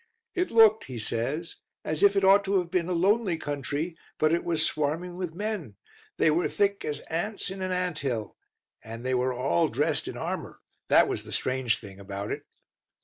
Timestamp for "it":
0.33-0.49, 2.15-2.23, 4.33-4.43, 12.31-12.47